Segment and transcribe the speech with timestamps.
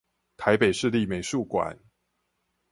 [0.35, 1.77] 臺北市立美術館